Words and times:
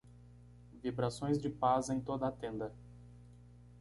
vibrações 0.81 1.37
de 1.37 1.47
paz 1.47 1.91
em 1.91 2.01
toda 2.01 2.25
a 2.27 2.31
tenda. 2.31 2.73